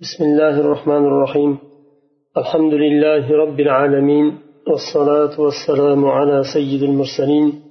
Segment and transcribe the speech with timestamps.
[0.00, 1.58] بسم الله الرحمن الرحيم.
[2.36, 7.62] الحمد لله رب العالمين والصلاة والسلام على سيد المرسلين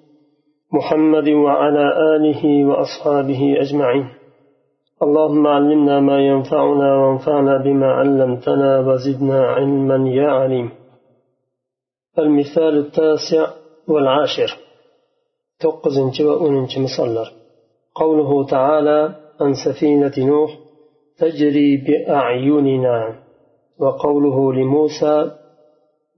[0.73, 4.05] محمد وعلى آله وأصحابه أجمعين.
[5.03, 10.69] اللهم علمنا ما ينفعنا وانفعنا بما علمتنا وزدنا علما يا عليم.
[12.19, 13.47] المثال التاسع
[13.87, 14.57] والعاشر.
[15.59, 17.27] توقز وأننش مصلر
[17.95, 20.68] قوله تعالى عن سفينة نوح
[21.19, 23.15] تجري بأعيننا
[23.79, 25.31] وقوله لموسى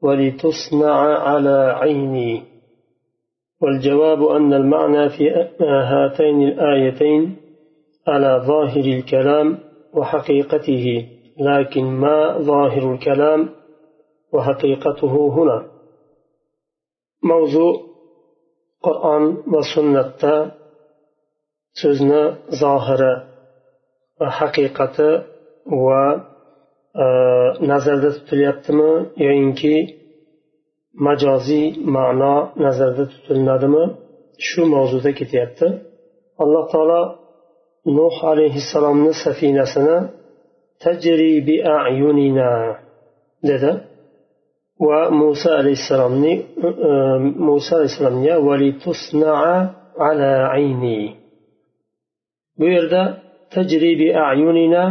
[0.01, 2.43] ولتصنع على عيني.
[3.61, 5.29] والجواب أن المعنى في
[5.61, 7.35] هاتين الآيتين
[8.07, 9.57] على ظاهر الكلام
[9.93, 11.07] وحقيقته
[11.39, 13.49] لكن ما ظاهر الكلام
[14.33, 15.67] وحقيقته هنا.
[17.23, 17.73] موضوع
[18.83, 20.51] قرآن وسنة
[21.73, 23.30] سزنا ظاهرة.
[24.37, 25.09] Haqiqati
[25.85, 26.03] va
[27.03, 27.05] e,
[27.71, 28.91] nazarda tutilyaptimi
[29.25, 29.75] yoyinki
[31.05, 33.83] majoziy ma'no nazarda tutilinadimi
[34.47, 35.67] shu mavzuda ketyapti.
[36.43, 37.01] Alloh taolo
[37.97, 39.97] nuh alayhissalomni safinasini
[40.83, 42.49] tajri bi ayunina
[43.49, 43.71] dedi.
[44.87, 46.33] Va muso alayhissalomni
[46.87, 46.91] e,
[47.47, 48.33] muso alayhissalomga
[50.09, 50.99] ala ayni
[52.59, 53.01] bu yerda
[53.53, 54.83] tajribi ayunina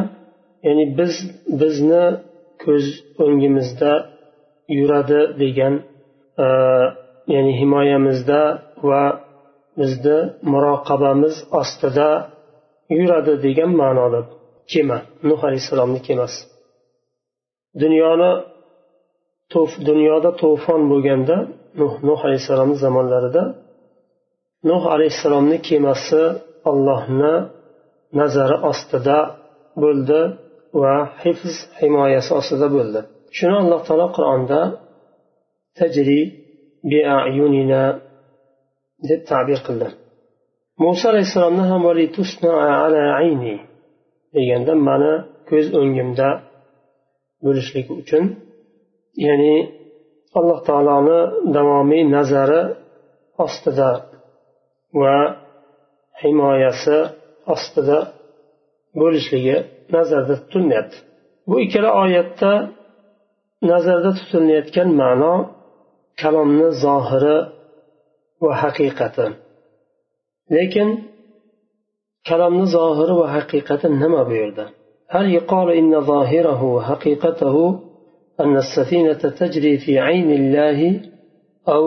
[0.66, 1.14] ya'ni biz
[1.60, 2.04] bizni
[2.62, 2.86] ko'z
[3.24, 3.92] o'ngimizda
[4.78, 5.74] yuradi degan
[6.44, 6.46] e,
[7.34, 8.40] ya'ni himoyamizda
[8.88, 9.02] va
[9.80, 10.18] bizni
[10.52, 12.08] muroqabamiz ostida
[12.98, 14.20] yuradi degan ma'noda
[14.72, 16.40] kema nuh alayhissalomni kemasi.
[17.82, 18.30] Dunyoni
[19.88, 21.36] dunyoda to'fon bo'lganda
[21.80, 23.42] nuh nuh alayhissalomni zamonlarida
[24.68, 26.22] nuh alayhissalomni kemasi
[26.70, 27.34] ollohni
[28.18, 29.18] nazari ostida
[29.82, 30.20] bo'ldi
[30.82, 33.00] va hifz himoyasi ostida bo'ldi.
[33.36, 34.60] Shuni alloh taolo qur'onda
[35.78, 36.20] tajri
[36.90, 37.84] biayunina
[39.08, 39.88] deb ta'bir qildi.
[40.82, 41.82] Muso alayhissalomni ham
[42.84, 43.56] ala ayni
[44.34, 45.14] deganda mani
[45.48, 46.28] ko'z o'ngimda
[47.44, 48.24] bo'lishligi uchun
[49.26, 49.54] ya'ni
[50.38, 51.20] alloh taoloni
[51.56, 52.62] davomiy nazari
[53.44, 53.90] ostida
[55.00, 55.16] va
[56.22, 56.98] himoyasi
[57.54, 57.98] ostida
[59.00, 59.56] bo'lishligi
[59.94, 60.98] nazarda tutilmayapti
[61.48, 62.52] bu ikkala oyatda
[63.70, 65.34] nazarda tutilayotgan ma'no
[66.20, 67.36] kalomni zohiri
[68.44, 69.26] va haqiqati
[70.56, 70.88] lekin
[72.28, 74.66] kalomni zohiri va haqiqati nima bu yerda
[75.14, 77.56] هل يقال إن ظاهره وحقيقته
[78.42, 80.78] أن السفينة تجري في عين الله
[81.68, 81.84] أو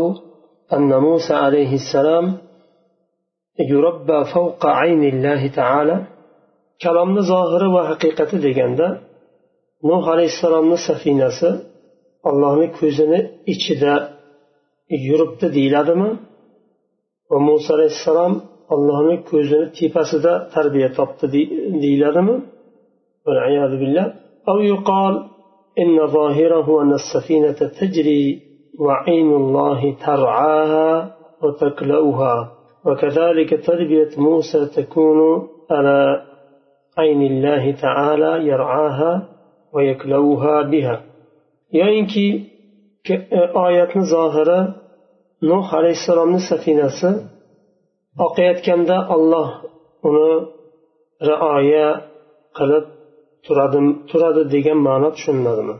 [0.74, 2.25] أن موسى عليه السلام
[3.72, 5.97] يربى فوق عين الله تعالى
[6.84, 8.87] kalomni zohiri va haqiqati deganda
[9.88, 11.50] nuh alayhissalomni safinasi
[12.31, 13.21] allohni ko'zini
[13.53, 13.94] ichida
[15.09, 16.10] yuribdi deyiladimi
[17.31, 18.32] va muso alayhissalom
[18.75, 21.41] allohni ko'zini tepasida tarbiya topdi
[21.84, 22.37] deyiladimi
[24.50, 25.15] أو يقال
[25.78, 28.25] إن ظاهره أن السفينة تجري
[28.84, 32.34] وعين الله ترعاها وتكلأها
[32.87, 35.99] وكذلك تربية موسى تكون على
[36.99, 39.12] عين الله تعالى يرعاها
[39.75, 40.97] ويكلوها بها
[41.81, 42.26] yoyinki
[43.65, 44.60] oyatni zohiri
[45.50, 47.10] nuh alayhissalomni safinasi
[48.26, 49.49] oqayotganda olloh
[50.09, 50.31] uni
[51.28, 51.88] rioya
[52.59, 52.84] qilib
[53.47, 55.76] turadi turadi degan ma'no tushuniladimi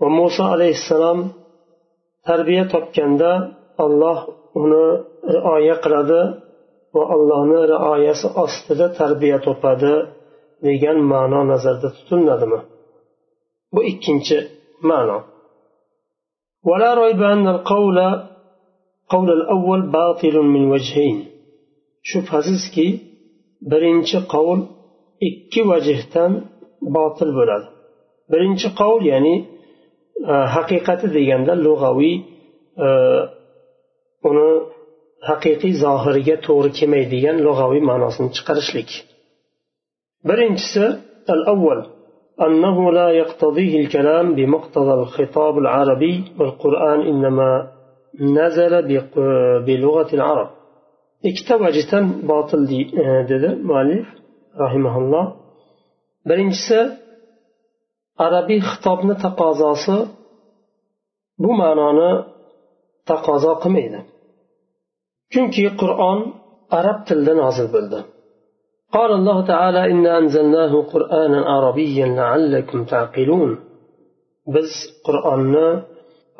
[0.00, 1.18] va muso alayhissalom
[2.26, 3.30] tarbiya topganda
[3.84, 4.18] olloh
[4.62, 4.86] uni
[5.34, 6.20] rioya qiladi
[6.94, 9.94] va allohni rioyasi ostida tarbiya topadi
[10.66, 12.60] degan ma'no nazarda tutiladimi
[13.74, 14.36] bu ikkinchi
[14.90, 15.18] ma'no
[16.70, 17.98] ولا ريب أن القول
[19.14, 21.18] قول الأول باطل من وجهين
[22.10, 22.86] shubhasizki
[23.70, 24.60] birinchi qovul
[25.28, 26.32] ikki vajhdan
[26.96, 27.66] botil bo'ladi
[28.32, 29.34] birinchi qovul ya'ni
[30.54, 32.16] haqiqati deganda lug'aviy
[34.28, 34.48] uni
[35.28, 38.90] haqiqiy zohiriga to'g'ri kelmaydigan lug'aviy ma'nosini chiqarishlik
[40.28, 40.84] birinchisi
[41.34, 41.80] al avval
[42.46, 47.50] أنه لا يقتضيه الكلام بمقتضى الخطاب العربي والقرآن إنما
[48.20, 48.72] نزل
[49.66, 50.48] بلغة العرب
[51.28, 52.62] ikkita vajdan botil
[53.30, 54.06] dedi muallif
[54.62, 55.26] rahimaulloh
[56.28, 56.80] birinchisi
[58.26, 59.96] arabiy xitobni taqozosi
[61.42, 62.10] bu ma'noni
[63.10, 64.00] taqozo qilmaydi
[65.33, 66.19] Chunki qur'on
[66.79, 68.01] arab tilida nozil bo'ldi
[68.97, 73.51] قال الله تعالى إنا أنزلناه قرآنا عربيا لعلكم تعقلون.
[74.55, 74.69] Biz
[75.07, 75.67] qur'onni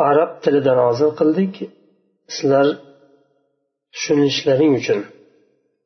[0.10, 1.54] arab tilida nozil qildik
[2.36, 2.68] sizlar
[3.94, 4.76] tushunishlaring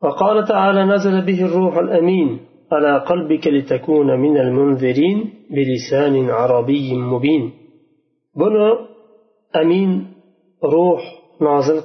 [0.04, 2.30] وقال تعالى نزل به الروح الأمين
[2.72, 5.18] على قلبك لتكون من المنذرين
[5.56, 7.44] بلسان عربي مبين.
[8.36, 8.78] بنو
[9.62, 9.92] أمين
[10.64, 11.25] روح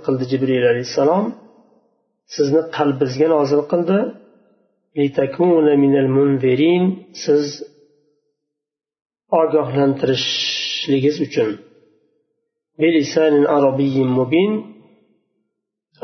[0.07, 1.25] قلد جبريل عليه السلام
[2.37, 3.99] sizni qalbingizga nozil qildi
[7.25, 7.45] siz
[9.41, 11.51] ogohlantirishligingiz uchun
[14.19, 14.53] mubin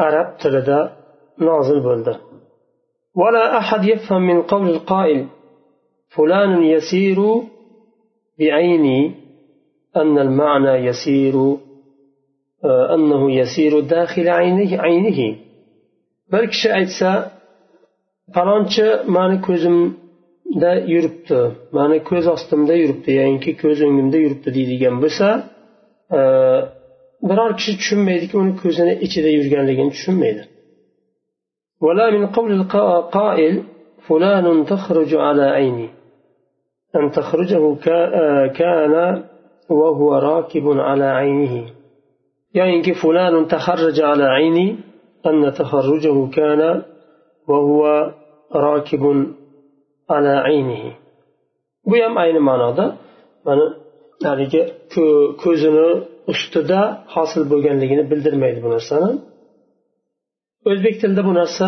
[0.06, 0.80] arab tilida
[1.48, 2.14] nozil bo'ldi
[3.20, 5.20] ولا أحد يفهم من قول القائل
[6.14, 7.18] فلان يسير
[8.38, 9.00] بعيني
[10.00, 11.56] أن المعنى يسير
[12.95, 15.35] أنه يسير داخل عينه, عينه
[16.31, 17.09] bir kishi aytsa
[18.35, 18.85] falonchi
[19.15, 21.39] mani ko'zimda yuribdi
[21.77, 25.27] mani ko'z ostimda yuribdi ya'niki ko'z o'ngimda yuribdi deydigan bo'lsa
[26.17, 26.21] e,
[27.29, 30.43] biror kishi tushunmaydiki uni ko'zini ichida yurganligini tushunmaydi
[31.85, 33.55] ولا من قول القائل
[34.07, 35.89] فلان تخرج على عيني
[36.95, 37.63] أن تخرجه
[38.59, 39.23] كان
[39.69, 41.55] وهو راكب على عينه
[42.55, 44.67] يعني فلان تخرج على عيني
[45.25, 46.61] أن تخرجه كان
[47.47, 47.81] وهو
[48.55, 49.03] راكب
[50.09, 50.83] على عينه
[51.85, 52.85] bu ham ayni ma'noda
[53.47, 53.65] mana
[54.27, 54.61] haligi
[55.43, 55.89] ko'zini
[56.31, 56.79] ustida
[57.15, 59.11] hosil bo'lganligini bildirmaydi bu narsani
[60.69, 61.67] o'zbek tilida bu narsa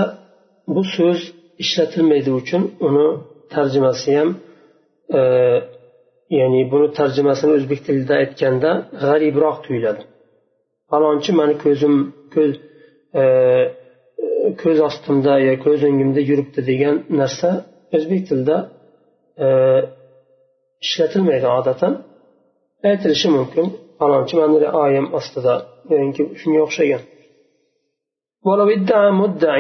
[0.76, 1.20] bu so'z
[1.64, 3.08] ishlatilmaydi uchun uni
[3.54, 4.30] tarjimasi ham
[5.18, 5.22] e,
[6.40, 8.72] ya'ni buni tarjimasini o'zbek tilida aytganda
[9.04, 10.04] g'aribroq tuyuladi
[10.90, 11.96] falonchi mani ko'zim
[12.36, 12.52] ko'z
[13.22, 13.24] E,
[14.62, 17.50] ko'z ostimda yo ko'z o'ngimda yuribdi degan narsa
[17.96, 18.58] o'zbek tilida
[19.46, 19.48] e,
[20.86, 21.94] ishlatilmaydi odatan
[22.90, 23.66] aytilishi mumkin
[24.00, 25.54] falonchi mana oyim ostida
[25.92, 27.04] yoki shunga o'xshagan
[28.48, 29.56] ولو ادعى مدع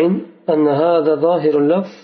[0.54, 1.98] أن هذا ظاهر اللفظ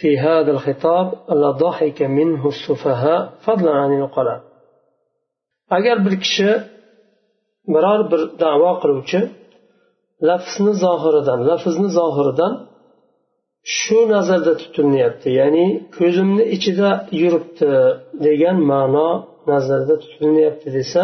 [0.00, 1.06] في هذا الخطاب
[1.42, 4.40] لضحك منه السفهاء فضلا عن العقلاء
[5.76, 6.50] agar bir kishi
[7.75, 9.19] biror bir davo qiluvchi
[10.29, 12.53] lafzni zohiridan lafzni zohiridan
[13.77, 15.65] shu nazarda tutilyapti ya'ni
[15.97, 16.89] ko'zimni ichida
[17.21, 17.71] yuribdi
[18.25, 19.09] degan ma'no
[19.51, 21.03] nazarda tutilyapti desa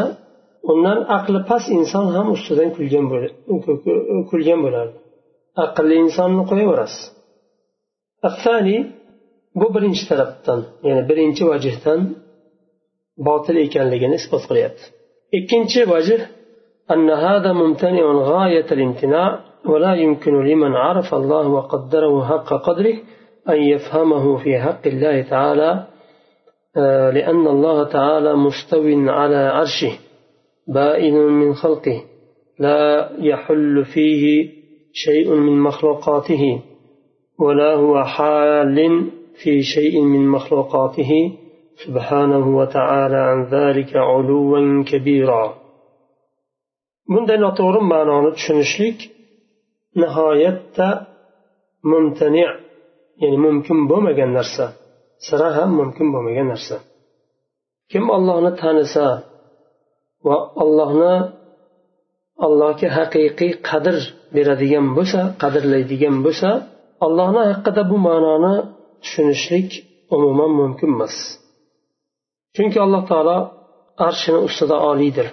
[0.71, 3.05] undan aqli past inson ham ustidan kulgan
[4.29, 4.97] kulgan bo'lardi.
[5.65, 7.03] Aqlli insonni qo'yaverasiz.
[9.59, 11.99] Bu birinchi tarafdan ya'ni birinchi vajhdan
[13.27, 14.85] botil ekanligini isbot qilyapti.
[15.37, 16.11] Ikkinchi vajh
[16.91, 22.95] أن هذا ممتنع غاية الامتناع ولا يمكن لمن عرف الله وقدره حق قدره
[23.49, 25.87] أن يفهمه في حق الله تعالى
[26.77, 29.99] آه، لأن الله تعالى مستو على عرشه
[30.67, 32.03] بائن من خلقه
[32.59, 34.49] لا يحل فيه
[34.93, 36.61] شيء من مخلوقاته
[37.39, 39.07] ولا هو حال
[39.43, 41.31] في شيء من مخلوقاته
[41.85, 45.66] سبحانه وتعالى عن ذلك علوا كبيرا.
[47.13, 48.97] Bunday noto'g'ri ma'noni tushunishlik
[50.01, 50.87] nihoyatda
[51.91, 52.45] mumtani
[53.21, 54.65] ya'ni mumkin bo'lmagan narsa.
[55.25, 56.75] Sira ham mumkin bo'lmagan narsa.
[57.91, 59.05] Kim ollohni tanisa
[60.27, 61.15] va ollohni
[62.45, 63.95] allohga haqiqiy qadr
[64.35, 66.49] beradigan bo'lsa qadrlaydigan bo'lsa
[67.05, 68.55] allohni haqida bu ma'noni
[69.03, 69.69] tushunishlik
[70.15, 71.15] umuman mumkin emas.
[72.55, 73.37] Chunki alloh taolo
[74.07, 75.27] arshini ustida oliydir.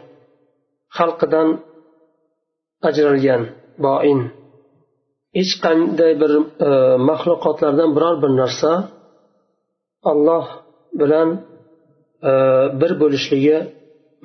[0.96, 1.48] Xalqidan
[2.89, 3.41] ajralgan
[3.85, 4.19] boin
[5.38, 6.31] hech qanday bir
[6.67, 6.69] e,
[7.09, 8.71] maxluqotlardan biror bir narsa
[10.11, 10.45] olloh
[10.99, 11.29] bilan
[12.29, 12.31] e,
[12.81, 13.57] bir bo'lishligi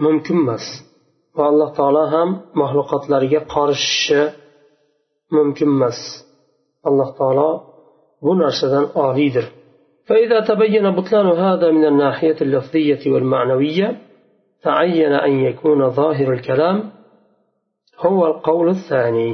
[0.04, 0.64] mumkin emas
[1.36, 2.28] va alloh taolo ham
[2.60, 4.22] maxluqotlariga qorishishi
[5.36, 5.98] mumkin emas
[6.88, 7.50] alloh taolo
[8.24, 9.46] bu narsadan oliydir
[10.08, 13.88] فإذا تبين بطلان هذا من الناحية اللفظية والمعنوية
[14.62, 16.76] تعين أن يكون ظاهر الكلام
[18.04, 19.30] هو القول الثاني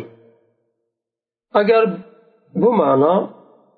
[1.61, 1.85] أجر
[2.62, 3.14] بمعنى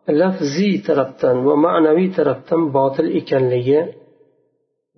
[0.09, 3.81] لفظي tarafdan va ma'naviy tarafdan botil ekanligi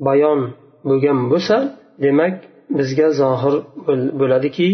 [0.07, 0.41] bayon
[0.88, 1.57] bo'lgan bo'lsa
[2.05, 2.35] demak
[2.79, 3.55] bizga zohir
[4.21, 4.69] bo'ladiki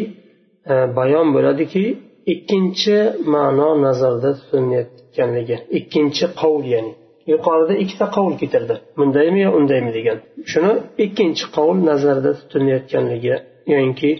[0.99, 1.85] bayon bo'ladiki
[2.33, 2.97] ikkinchi
[3.35, 6.93] ma'no nazarda tutilayotganligi ikkinchi qovul ya'ni
[7.33, 10.19] yuqorida ikkita qovul keltirdi bundaymi yo undaymi degan
[10.52, 10.73] shuni
[11.05, 13.35] ikkinchi qovul nazarda tutilayotganligi
[13.73, 14.11] yoinki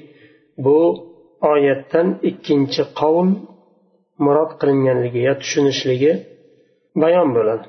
[0.63, 0.79] bu
[1.51, 3.29] oyatdan ikkinchi qavm
[4.25, 6.12] murod qilinganligi yo tushunishligi
[7.01, 7.65] bayon bo'ladi.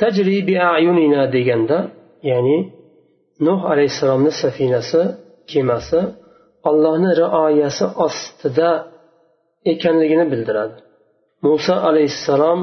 [0.00, 1.78] Tajribi ayunina deganda
[2.30, 2.58] ya'ni
[3.46, 5.00] nuh alayhissalomni safinasi
[5.50, 6.00] kemasi
[6.70, 8.70] allohni rioyasi ostida
[9.72, 10.76] ekanligini bildiradi.
[11.46, 12.60] Muso alayhissalom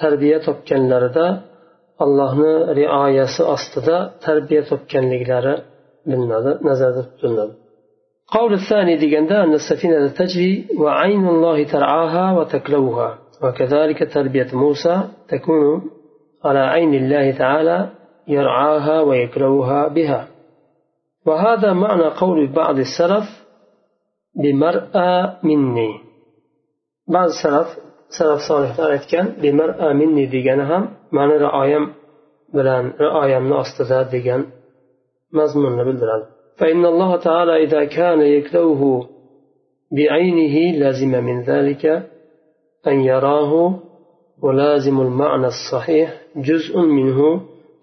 [0.00, 1.26] tarbiya topganlarida
[2.04, 5.54] allohni rioyasi ostida tarbiya topganliklari
[6.10, 7.54] bilinadi nazarda tutiladi
[8.28, 15.90] قول الثاني ديجندا أن السفينة تجري وعين الله ترعاها وتكلوها وكذلك تربية موسى تكون
[16.44, 17.88] على عين الله تعالى
[18.28, 20.28] يرعاها ويكلوها بها.
[21.26, 23.24] وهذا معنى قول بعض السلف
[24.42, 26.00] بمرأى مني.
[27.08, 27.84] بعض السلف
[28.18, 30.82] salaf solihlar aytgan bemar'a minni degani ham
[31.16, 31.84] mani rioyam
[32.56, 34.40] bilan rioyamni ostida degan
[35.38, 36.26] mazmunni bildiradi
[36.58, 39.08] فإن الله تعالى إذا كان يكلوه
[39.92, 41.86] بعينه لازم من ذلك
[42.86, 43.80] أن يراه
[44.42, 47.40] ولازم المعنى الصحيح جزء منه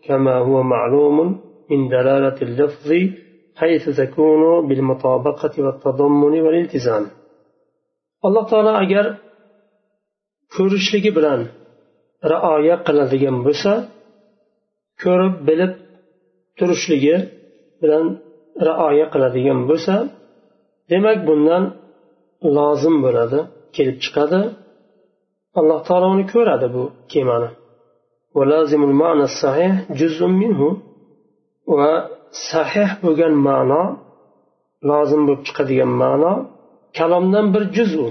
[0.07, 2.91] كما هو معلوم من دلالة اللفظ
[3.55, 7.05] حيث تكون بالمطابقة والتضمن والالتزام.
[8.25, 9.15] الله تعالى أجر
[10.55, 11.41] ko'rishligi bilan
[12.31, 13.73] rioya qiladigan bo'lsa
[15.03, 15.73] ko'rib bilib
[16.57, 17.15] turishligi
[17.81, 18.05] bilan
[18.67, 19.96] rioya qiladigan bo'lsa
[20.91, 21.63] demak bundan
[22.58, 23.39] lozim bo'ladi
[23.75, 24.41] kelib chiqadi.
[25.60, 27.50] Alloh taolo uni ko'radi bu kemani.
[31.77, 31.93] Va
[32.50, 33.84] sahih bo'lgan ma'no
[34.89, 36.34] lozim bo'lib chiqadigan ma'no
[36.98, 38.08] kalomdan bir juz u.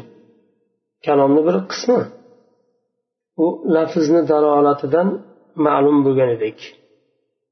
[1.07, 2.01] Kalomni bir qismi.
[3.45, 5.09] U lafzni dalolatidan
[5.67, 6.59] ma'lum bo'lgan edik.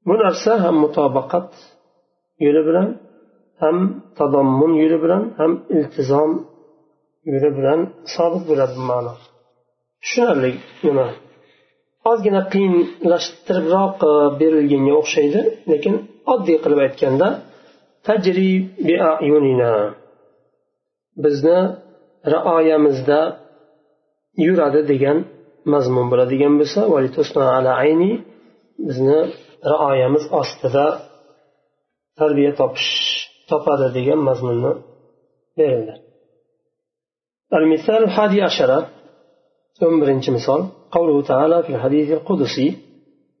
[0.07, 1.49] Bu narsa ham mutobaqat
[2.45, 2.87] yo'li bilan
[3.61, 3.77] ham
[4.17, 6.31] tadommun yo'li bilan ham iltizom
[7.31, 7.79] yo'li bilan
[8.13, 9.13] sobit bo'ladi bu ma'no.
[10.01, 10.51] Tushunarli
[10.85, 11.07] nima?
[12.11, 15.41] Ozgina qiyinlashtiribroq e, berilganga o'xshaydi
[15.71, 15.95] lekin
[16.33, 17.27] oddiy qilib aytganda
[18.07, 18.51] tajri
[19.21, 19.73] ayunina.
[21.23, 21.59] Bizni
[22.33, 23.19] rioyamizda
[24.45, 25.17] yuradi degan
[25.73, 26.79] mazmun bo'ladigan bo'lsa
[27.57, 28.11] ala ayni
[28.87, 29.19] bizni
[29.71, 30.85] rioyamiz ostida
[32.21, 32.89] tarbiya topish
[33.49, 34.71] topadi degan mazmunni
[35.57, 35.95] berildi
[37.53, 38.85] المثال الحادي عشر
[39.79, 42.77] ثم مثال قوله تعالى في الحديث القدسي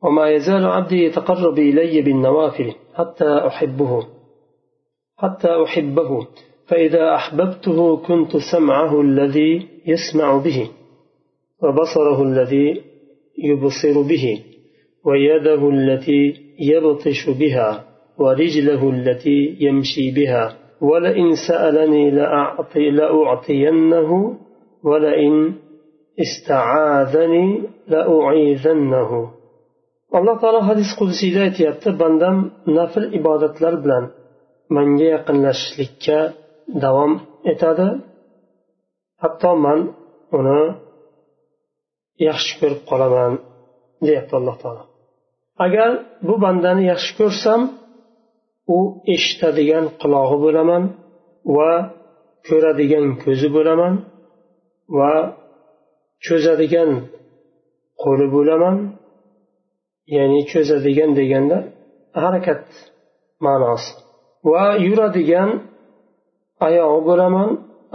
[0.03, 4.07] وما يزال عبدي يتقرب إلي بالنوافل حتى أحبه
[5.17, 6.27] حتى أحبه
[6.67, 10.69] فإذا أحببته كنت سمعه الذي يسمع به
[11.63, 12.81] وبصره الذي
[13.37, 14.43] يبصر به
[15.05, 17.88] ويده التي يبطش بها
[18.19, 20.45] ورجله التي يمشي بها
[20.81, 24.09] ولئن سألني لأعطي لأعطينه
[24.83, 25.53] ولئن
[26.23, 27.47] استعاذني
[27.87, 29.11] لأعيذنه
[30.17, 32.37] alloh taolo hadis qudsiyda aytyapti bandam
[32.77, 34.05] nafl ibodatlar bilan
[34.75, 36.19] manga yaqinlashishlikka
[36.83, 37.11] davom
[37.51, 37.87] etadi
[39.23, 39.79] hatto man
[40.37, 40.61] uni
[42.27, 43.33] yaxshi ko'rib qolaman
[44.05, 44.83] deyapti alloh taolo
[45.65, 45.89] agar
[46.27, 47.61] bu bandani yaxshi ko'rsam
[48.75, 48.77] u
[49.15, 50.83] eshitadigan qulog'i bo'laman
[51.55, 51.71] va
[52.47, 53.93] ko'radigan ko'zi bo'laman
[54.97, 55.13] va
[56.25, 56.91] cho'zadigan
[58.03, 58.77] qo'li bo'laman.
[60.15, 61.57] Ya'ni cho'zadigan deganda
[62.23, 62.63] harakat
[63.45, 63.91] ma'nosi.
[64.51, 65.49] Va yuradigan
[66.67, 67.49] oyog'i bo'laman.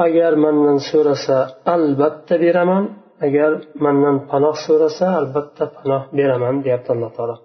[0.07, 1.37] Agar mandan so'rasa
[1.75, 2.85] albatta beraman.
[3.26, 3.52] Agar
[3.85, 7.37] mandan panoh so'rasa albatta panoh beraman deyapti alloh taolo.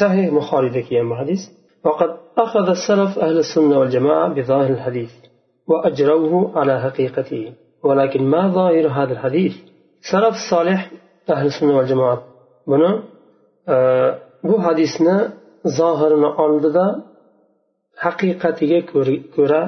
[0.00, 1.42] Sahih buxoriyda kelgan bu hadis.
[1.84, 5.12] وقد أخذ السلف أهل السنة والجماعة بظاهر الحديث
[5.70, 9.54] وأجروه على حقيقته ولكن ما ظاهر هذا الحديث؟
[10.12, 10.90] سلف صالح
[11.30, 12.22] أهل السنة والجماعة
[12.66, 13.02] بنا
[13.68, 15.16] آه bu hadisni
[15.78, 16.86] zohirini oldida
[18.04, 18.80] haqiqatiga
[19.36, 19.62] ko'ra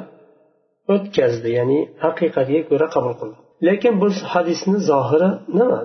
[0.94, 5.80] o'tkazdi ya'ni haqiqatiga ko'ra qabul qildi lekin bu hadisni zohiri nima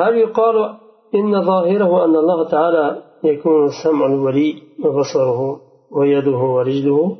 [0.00, 0.56] هل يقال
[1.18, 2.84] إن ظاهره أن الله تعالى
[3.24, 5.60] يكون سمع الولي وبصره
[5.90, 7.16] ويده ورجله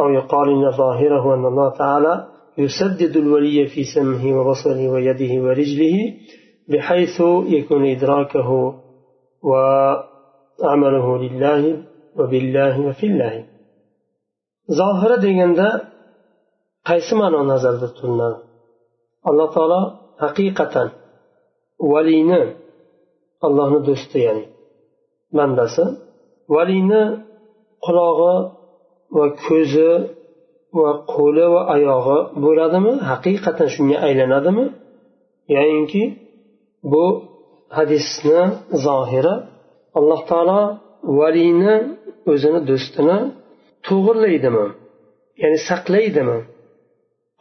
[0.00, 6.14] أو يقال إن ظاهره أن الله تعالى يسدد الولي في سمعه وبصره ويده ورجله
[6.68, 8.50] بحيث يكون إدراكه
[9.42, 11.82] وعمله لله
[12.18, 13.44] وبالله وفي الله.
[14.80, 15.68] ظاهرة deganda
[16.88, 18.40] qaysi ma'no nazarda tutiladi
[19.28, 19.80] alloh taolo
[20.22, 20.88] haqiqatan
[21.92, 22.40] valiyni
[23.46, 23.78] allohni
[24.26, 24.44] ya'ni
[25.38, 25.84] bandasi
[26.54, 27.02] valiyni
[27.86, 28.34] qulog'i
[29.16, 29.90] va ko'zi
[30.80, 32.92] va qo'li va oyog'i bo'ladimi?
[33.10, 34.64] Haqiqatan shunga aylanadimi?
[35.56, 36.02] Yoyinki
[36.92, 37.04] bu
[37.76, 38.40] hadisni
[38.86, 39.34] zohiri
[39.98, 40.60] alloh taolo
[41.20, 41.74] valiyni
[42.32, 43.18] o'zini do'stini
[43.86, 44.66] to'g'irlaydimi?
[45.42, 46.38] Ya'ni saqlaydimi?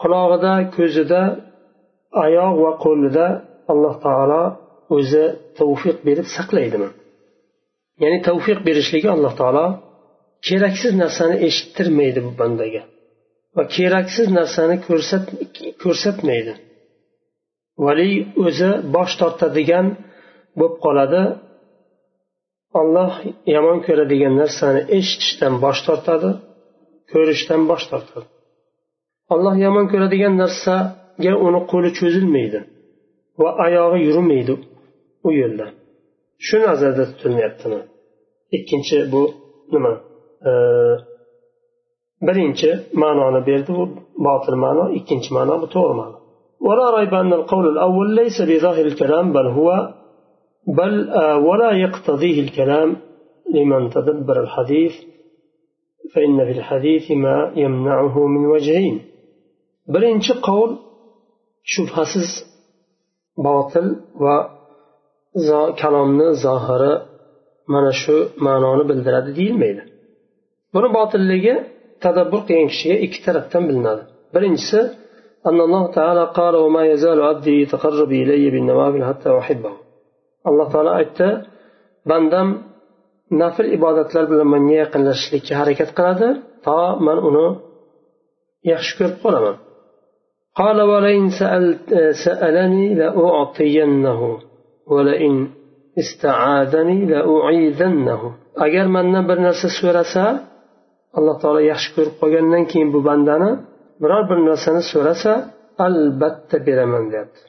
[0.01, 1.21] Qulog'ida ko'zida
[2.23, 3.27] oyoq va qo'lida
[3.71, 4.43] alloh taolo
[4.97, 5.25] o'zi
[5.59, 6.89] tavfiq berib saqlaydimi?
[8.01, 9.65] Ya'ni tavfiq berishligi alloh taolo
[10.47, 12.83] keraksiz narsani eshittirmaydi bu bandaga
[13.55, 15.23] va keraksiz narsani ko'rsat
[15.83, 16.53] ko'rsatmaydi.
[17.85, 18.09] Vali
[18.45, 19.87] o'zi bosh tortadigan
[20.59, 21.21] bo'lib qoladi.
[22.79, 23.11] Olloh
[23.55, 26.29] yomon ko'radigan narsani eshitishdan bosh tortadi
[27.11, 28.27] ko'rishdan bosh tortadi.
[29.33, 32.59] Olloh yomon ko'radigan narsaga uni qo'li cho'zilmaydi
[33.41, 34.53] va oyog'i yurmaydi
[35.27, 35.67] u yo'lda.
[36.47, 37.79] shu nazarda tutilyaptimi
[38.57, 39.21] ikkinchi bu
[39.73, 39.91] nima
[42.27, 42.69] birinchi
[43.01, 43.83] ma'noni berdi bu
[44.25, 44.83] botil باطل مانو
[45.31, 46.17] ma'no مانو to'g'ri مانو
[46.67, 49.93] ولا ريب أن القول الأول ليس بظاهر الكلام بل هو
[50.67, 52.97] بل آه، ولا يقتضيه الكلام
[53.53, 54.93] لمن تدبر الحديث
[56.13, 59.01] فإن في الحديث ما يمنعه من وجهين
[59.87, 60.77] بل إن قول
[61.63, 62.15] شبهة
[63.37, 64.54] باطل و
[65.80, 66.92] kalomni zohiri
[67.72, 69.82] mana shu ma'noni bildiradi deyilmaydi
[70.74, 71.54] buni botilligi
[72.04, 74.02] tadabbur qilgan kishiga ikki tarafdan bilinadi
[74.34, 74.80] birinchisi
[75.48, 79.72] أن الله تعالى قال وما يزال عبدي يتقرب إلي بالنوافل حتى أحبه
[80.48, 81.28] alloh taolo aytdi
[82.10, 82.48] bandam
[83.42, 86.28] nafl ibodatlar bilan menga yaqinlashishlikka harakat qiladi
[86.66, 87.46] to man uni
[88.72, 89.56] yaxshi ko'rib qolaman
[90.60, 91.88] قال ولئن سألت
[92.24, 94.43] سألني لأعطينه ولئن استعاذني لأعيذنه
[98.64, 100.24] agar mandan bir narsa so'rasa
[101.18, 103.50] alloh taolo yaxshi ko'rib qolgandan keyin bu bandani
[104.02, 105.32] biror bir narsani so'rasa
[105.86, 107.42] albatta beraman deyapti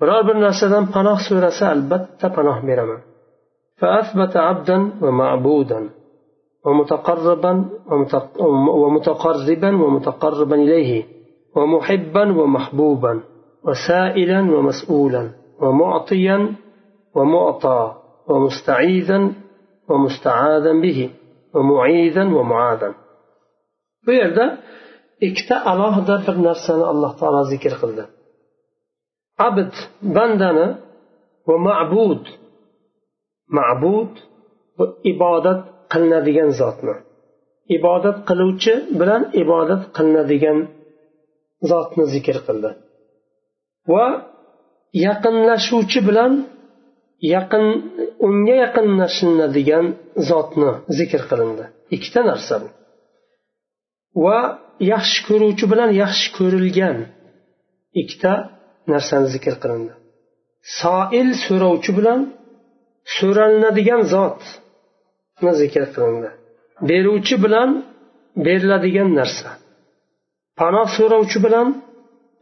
[0.00, 3.02] biror bir narsadan panoh so'rasa albatta panoh beraman
[3.82, 5.80] فأثبت عبدا ومعبودا
[6.66, 7.52] ومتقربا
[8.80, 11.04] ومتقربا ومتقربا إليه
[11.56, 13.20] ومحبا ومحبوبا
[13.66, 15.30] وسائلا ومسؤولا
[15.62, 16.38] ومعطيا
[17.16, 17.80] ومعطى
[18.30, 19.18] ومستعيذا
[19.88, 21.10] ومستعاذا به
[21.54, 22.94] ومعيذا ومعاذا
[24.06, 24.58] bu yerda
[25.26, 28.04] ikkita alohida bir narsani alloh taolo zikr qildi
[29.48, 29.72] abd
[30.16, 30.66] bandani
[31.48, 32.22] va ma'bud
[33.58, 34.12] ma'bud
[34.76, 35.60] bu ibodat
[35.92, 36.94] qilinadigan zotni
[37.76, 40.58] ibodat qiluvchi bilan ibodat qilinadigan
[41.70, 42.70] zotni zikr qildi
[43.92, 44.06] va
[45.05, 46.33] yaqinlashuvchi bilan
[47.35, 47.65] yaqin
[48.27, 49.85] unga yaqinlashiladigan
[50.29, 51.65] zotni zikr qilindi.
[51.95, 52.67] Ikkita narsa bu.
[54.25, 54.39] Va
[54.93, 56.97] yaxshi ko'ruvchi bilan yaxshi ko'rilgan
[58.01, 58.33] ikkita
[58.93, 59.93] narsani zikr qilindi.
[60.79, 62.19] Soil so'rovchi bilan
[63.17, 66.29] so'ralinadigan zotni zikr qilindi.
[66.89, 67.69] Beruvchi bilan
[68.45, 69.49] beriladigan narsa.
[70.59, 71.67] Panoh so'rovchi bilan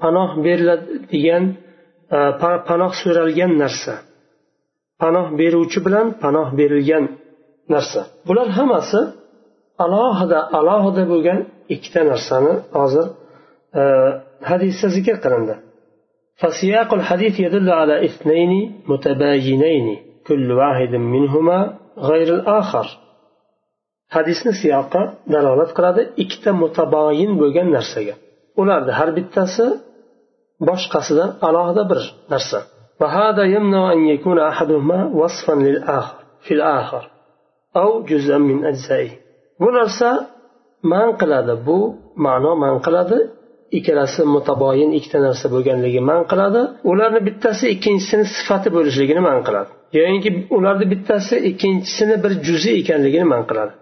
[0.01, 1.43] panoh beriladigan
[2.68, 3.94] panoh so'ralgan narsa
[5.02, 7.04] panoh beruvchi bilan panoh berilgan
[7.74, 9.00] narsa bular hammasi
[9.84, 11.38] alohida alohida bo'lgan
[11.74, 13.06] ikkita narsani hozir
[14.50, 15.56] hadisda zikr qilindi
[16.42, 18.52] فسياق الحديث يدل على اثنين
[18.92, 19.86] متباينين
[20.28, 21.58] كل واحد منهما
[22.10, 22.86] غير الآخر
[24.16, 25.02] hadisni siyoqi
[25.34, 28.14] dalolat qiladi ikkita mutaboyin bo'lgan narsaga
[28.60, 29.66] ularni har bittasi
[30.68, 32.00] boshqasidan alohida bir
[32.34, 32.60] narsa
[33.02, 37.02] وهذا يمنع أن يكون أحدهما وصفا للآخر في الآخر
[37.76, 39.10] أو جزءا من أجزائه
[39.60, 40.08] bu narsa
[40.92, 41.78] man qiladi bu
[42.24, 43.18] ma'no man qiladi
[43.78, 50.30] ikkalasi mutaboyin ikkita narsa bo'lganligi man qiladi ularni bittasi ikkinchisini sifati bo'lishligini man qiladi yoyinki
[50.56, 53.72] ularni bittasi ikkinchisini bir juzi ekanligini man qiladi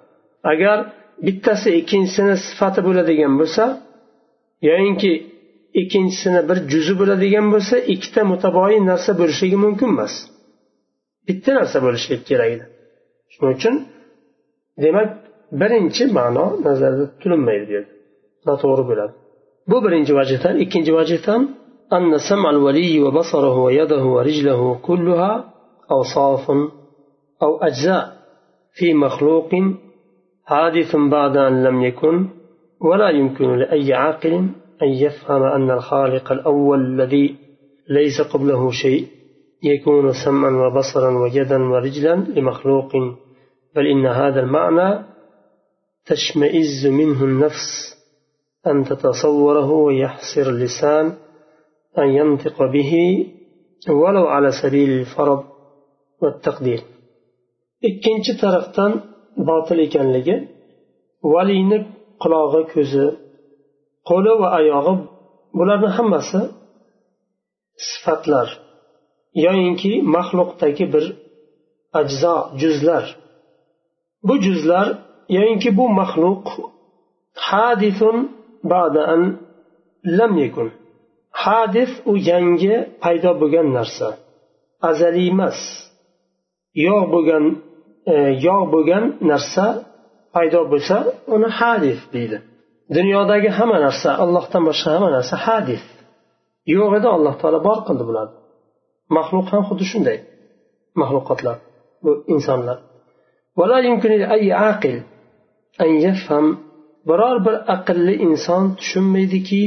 [0.52, 0.78] agar
[1.26, 3.64] bittasi ikkinchisini sifati bo'ladigan bo'lsa
[4.68, 5.12] yoyinki
[5.80, 10.14] ikkinchisini bir juzi bo'ladigan bo'lsa ikkita mutaboyin narsa bo'lishligi mumkin emas
[11.28, 12.66] bitta narsa bo'lishligi kerak edi
[13.32, 13.74] shuning uchun
[14.84, 15.08] demak
[15.60, 17.92] birinchi ma'no nazarda tutilmaydi bu yerda
[18.48, 19.14] noto'g'ri bo'ladi
[19.70, 21.42] bu birinchi vajhdan ikkinchi vajhdan
[21.92, 25.54] أن سمع الولي وبصره ويده ورجله كلها
[25.90, 26.50] أوصاف
[27.42, 28.04] أو أجزاء
[28.72, 29.50] في مخلوق
[30.44, 32.28] حادث بعد أن لم يكن
[32.80, 34.48] ولا يمكن لأي عاقل
[34.83, 37.35] أن يفهم أن الخالق الأول الذي
[37.89, 39.07] ليس قبله شيء
[39.63, 42.91] يكون سمعا وبصرا ويدا ورجلا لمخلوق
[43.75, 45.05] بل إن هذا المعنى
[46.05, 47.95] تشمئز منه النفس
[48.67, 51.13] أن تتصوره ويحسر اللسان
[51.97, 52.93] أن ينطق به
[53.89, 55.43] ولو على سبيل الفرض
[56.21, 56.81] والتقدير.
[57.89, 58.91] ikkinchi tarafdan
[59.47, 60.35] botil ekanligi
[61.33, 61.77] valiyni
[62.23, 63.05] qulog'i ko'zi
[64.09, 64.93] qo'li va oyog'i
[65.57, 66.41] bularni hammasi
[67.89, 68.47] sifatlar
[69.45, 71.05] yoyinki maxluqdagi bir
[71.99, 73.05] ajzo juzlar.
[74.27, 74.87] Bu juzlar
[75.37, 76.45] yoyinki bu maxluq
[77.47, 78.17] hadithun
[78.71, 79.21] ba'da an
[80.17, 80.69] lam yakun.
[81.43, 84.07] Hadis u yangi paydo bo'lgan narsa
[84.89, 85.59] azaliy emas.
[86.85, 87.45] Yo'q bo'lgan
[88.13, 88.15] e,
[88.47, 89.65] yo'q bo'lgan narsa
[90.35, 90.97] paydo bo'lsa
[91.35, 92.37] uni hadis deydi.
[92.97, 95.83] Dunyodagi hamma narsa allohdan boshqa hamma narsa hadis.
[96.75, 98.35] Yo'q edi alloh taolo bor qildi bularni.
[99.17, 100.17] Maxluq ham xuddi shunday
[101.01, 101.57] maxluqotlar
[102.03, 102.77] bu insonlar.
[107.09, 109.63] Biror bir aqlli inson tushunmaydiki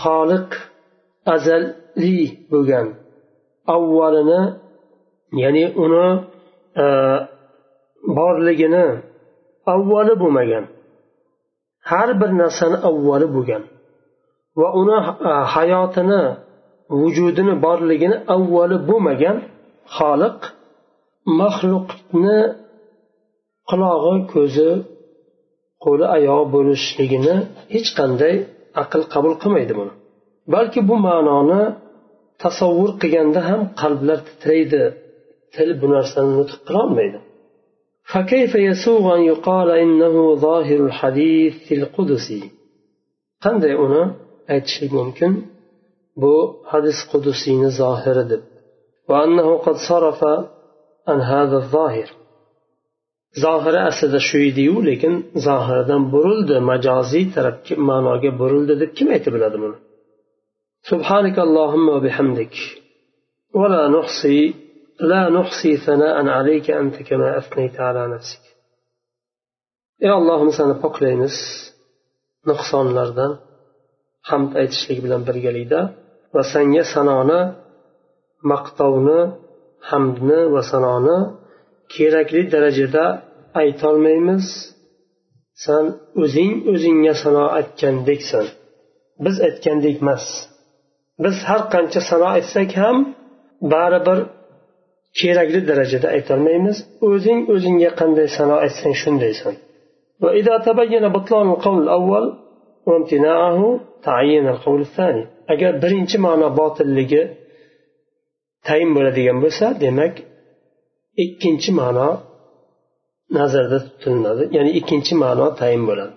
[0.00, 0.50] xoliq
[1.34, 2.86] azaliy bo'lgan
[3.74, 4.42] avvalini
[5.42, 6.08] ya'ni uni
[6.82, 6.84] e,
[8.18, 8.86] borligini
[9.74, 10.64] avvali bo'lmagan.
[11.90, 13.62] Har bir narsani avvali bo'lgan
[14.60, 14.98] va uni
[15.30, 16.22] e, hayotini
[17.00, 19.36] vujudini borligini avvali bo'lmagan
[19.96, 20.38] xoliq
[21.40, 22.38] maxluqni
[23.70, 24.70] qulog'i ko'zi
[25.84, 27.34] qo'li oyog'i bo'lishligini
[27.74, 28.34] hech qanday
[28.82, 29.92] aql qabul qilmaydi buni.
[30.54, 31.62] Balki bu ma'noni
[32.42, 34.82] tasavvur qilganda ham qalblar titraydi.
[35.54, 37.18] Til bu narsani nutq qilolmaydi
[38.12, 42.50] فكيف يسوغ أن يقال إنه ظاهر الحديث القدسي؟
[43.42, 44.14] قندي أنا
[44.48, 45.42] أتشي ممكن
[46.16, 48.42] بو حديث قدسي ظاهر دب
[49.08, 50.24] وأنه قد صرف
[51.08, 52.08] عن هذا الظاهر.
[53.40, 59.74] ظاهر أسد شويديو لكن ظاهر دم برلد مجازي ترك ماناك برلد دب كم يتبل
[60.82, 62.54] سبحانك اللهم وبحمدك.
[63.54, 64.67] ولا نحصي
[65.11, 68.43] لا نحصي ثناء عليك أنت كما أثنيت على نفسك
[70.05, 71.35] ey allohim sani poklaymiz
[72.49, 73.31] nuqsonlardan
[74.29, 75.79] hamd aytishlik bilan birgalikda
[76.35, 77.41] va sanga sanoni
[78.51, 79.21] maqtovni
[79.89, 81.17] hamdni va sanoni
[81.93, 83.05] kerakli darajada
[83.61, 84.45] aytolmaymiz
[85.65, 85.85] san
[86.23, 88.45] o'zing o'zingga sano aytgandeksan
[89.25, 90.25] biz aytgandek emas
[91.23, 92.97] biz har qancha sano aytsak ham
[93.73, 94.19] baribir
[95.19, 96.77] kerakli darajada aytolmaymiz
[97.09, 99.55] o'zing o'zingga qanday sano aytsang shundaysan
[105.53, 107.21] agar birinchi ma'no botilligi
[108.67, 110.13] tayin bo'ladigan bo'lsa demak
[111.23, 112.09] ikkinchi ma'no
[113.37, 116.15] nazarda tutiladi ya'ni ikkinchi ma'no tayin bo'ladi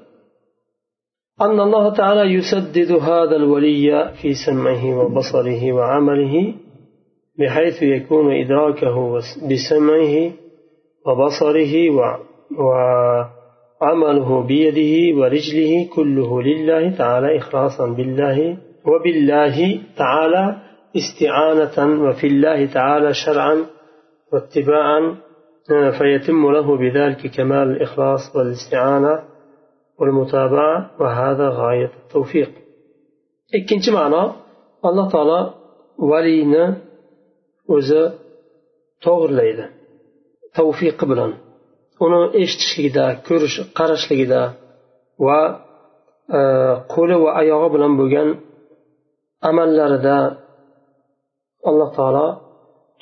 [1.47, 6.35] أن الله تعالى يسدد هذا الولي في سمعه وبصره وعمله
[7.39, 10.32] بحيث يكون إدراكه بسمعه
[11.06, 11.74] وبصره
[12.60, 20.56] وعمله بيده ورجله كله لله تعالى إخلاصا بالله وبالله تعالى
[20.96, 23.65] استعانة وفي الله تعالى شرعا
[24.34, 25.15] واتباعا
[25.98, 29.24] فيتم له بذلك كمال الإخلاص والاستعانة
[30.00, 32.52] والمتابعة وهذا غاية التوفيق.
[33.58, 34.24] ikkinchi ma'no
[34.88, 35.39] alloh taolo
[36.12, 36.63] valiyni
[37.76, 38.02] o'zi
[39.06, 39.66] to'g'irlaydi
[40.58, 41.32] tavfiqi bilan.
[42.06, 44.42] Uni eshitishligida ko'rish qarashligida
[45.26, 45.40] va
[46.38, 46.42] e,
[46.94, 48.30] qo'li va oyog'i bilan bo'lgan
[49.50, 50.18] amallarida
[51.70, 52.28] alloh taolo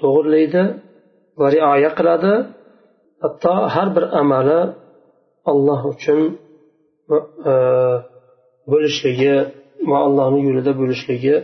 [0.02, 0.64] to'g'irlaydi
[1.40, 2.34] va rioya qiladi.
[3.24, 4.60] Hatto har bir amali
[5.52, 6.20] alloh uchun
[7.52, 7.54] e,
[8.72, 9.36] bo'lishligi
[9.90, 11.36] va allohni yo'lida bo'lishligi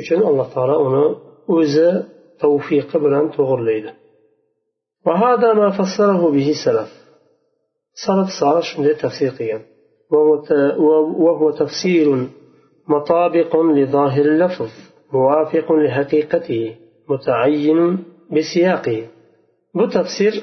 [0.00, 1.04] uchun alloh taolo uni
[1.56, 1.88] o'zi
[2.40, 3.94] توفيق بلان تغر ليدا
[5.06, 6.90] وهذا ما فسره به سلف.
[8.06, 9.62] سلف صار شنده تفسيقيا.
[11.24, 12.28] وهو تفسير
[12.88, 14.70] مطابق لظاهر اللفظ
[15.12, 16.76] موافق لحقيقته
[17.08, 19.06] متعين بسياقه.
[19.74, 20.34] bu tafsir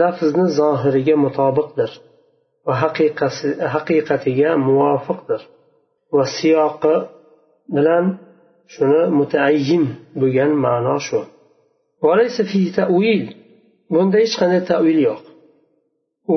[0.00, 1.90] lafzni zohiriga mutobiqdir
[2.66, 5.42] va haqiqasi موافق در.
[6.12, 6.24] va
[7.74, 8.18] بلان
[8.73, 9.85] shuni mutaayyin
[10.21, 11.19] bo'lgan ma'no shu
[13.93, 15.23] bunda hech qanday tavil yo'q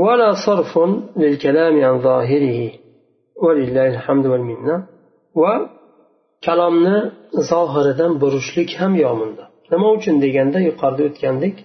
[0.02, 0.72] ولا صرف
[1.22, 2.60] للكلام عن ظاهره
[3.44, 4.76] ولله الحمد والمنة
[5.40, 6.96] وكلامنا
[7.50, 11.56] ظاهردا برشلك هم يومندا nima uchun deganda yuqorida o'tgandek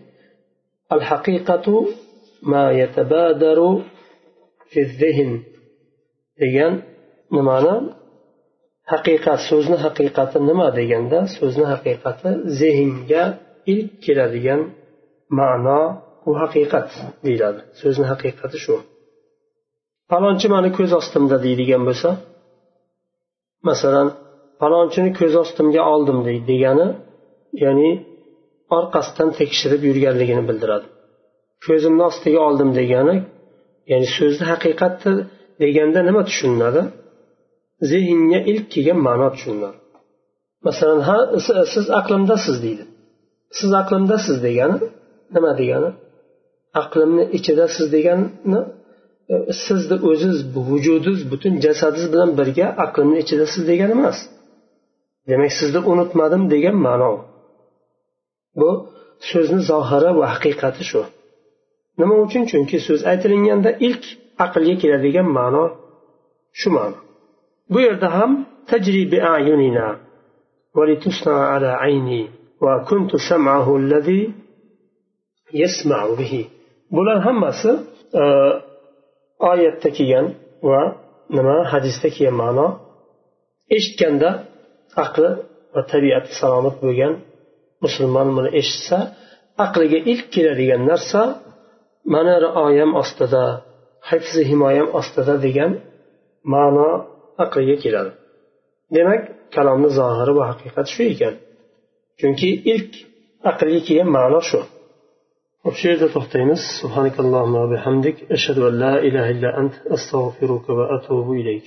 [0.93, 1.75] al haqiqatu
[2.51, 3.71] ma yatabadaru
[4.71, 5.31] fi zihn
[6.41, 6.73] degan
[7.35, 7.75] nimani
[8.92, 12.28] haqiqat so'zni haqiqati nima deganda so'zni haqiqati
[12.60, 13.24] zehnga
[13.72, 14.60] ilk keladigan
[15.38, 15.82] ma'no
[16.28, 16.88] u haqiqat
[17.24, 17.60] deyiladi.
[17.80, 18.74] So'zni haqiqati shu.
[20.12, 22.10] Palonchi mani ko'z ostimda deydigan bo'lsa
[23.68, 24.08] masalan
[24.60, 26.18] palonchini ko'z ostimga oldim
[26.50, 26.88] degani
[27.64, 27.90] ya'ni
[28.78, 30.86] orqasidan tekshirib yurganligini bildiradi.
[31.66, 33.16] Ko'zimni ostiga oldim degani
[33.90, 35.12] ya'ni so'zni haqiqatni
[35.62, 36.82] deganda nima tushuniladi?
[37.90, 39.78] Zehnga ilk kelgan ma'no tushuniladi
[40.66, 41.18] masalan ha
[41.74, 42.84] siz aqlimdasiz deydi.
[43.58, 44.76] Siz aqlimdasiz degani
[45.34, 45.90] nima degani?
[46.82, 48.60] Aqlimni ichida siz degani
[49.32, 50.36] e, sizni o'ziz
[50.68, 54.18] vujudingiz butun jasadingiz bilan birga aqlimni ichida siz degani emas.
[55.28, 57.12] Demak sizni unutmadim degan ma'no.
[58.60, 58.70] Bu
[59.30, 61.02] so'zni zohiri va haqiqati shu.
[62.00, 62.42] Nima uchun?
[62.50, 64.04] Chunki so'z aytilganda ilk
[64.44, 65.64] aqlga keladigan ma'no
[66.60, 66.98] shu ma'no.
[67.72, 68.32] Bu yerda ham
[68.70, 69.88] tajribi ayunina.
[71.54, 72.22] Ala ayni
[72.64, 74.20] va kuntu sam'ahu allazi
[75.62, 76.42] yasma'u bihi.
[76.94, 77.70] Bular hammasi
[78.20, 78.24] e,
[79.50, 80.26] oyatda kelgan
[80.68, 80.82] va
[81.36, 82.68] nima hadisda kelgan ma'no.
[83.76, 84.30] Eshitganda
[85.04, 85.30] aqli
[85.74, 87.12] va tabiati salomat bo'lgan
[87.84, 88.98] musulmon buni eshitsa
[89.64, 91.22] aqliga ilk keladigan narsa
[92.14, 93.44] mani rioyam ostida
[94.10, 95.72] hifzi himoyam ostida degan
[96.54, 96.90] ma'no
[97.44, 98.12] aqliga keladi.
[98.96, 99.22] Demak
[99.54, 101.34] kalomni zohiri va haqiqati shu ekan.
[102.20, 102.92] Chunki ilk
[103.50, 104.60] aqlga kelgan ma'no shu.
[105.78, 106.62] Shu yerda to'xtaymiz.
[107.54, 108.16] Va bihamdik.
[108.36, 109.74] Ashhadu an la ilaha illa ant.
[109.96, 111.66] Astag'firuka va atubu ilayk.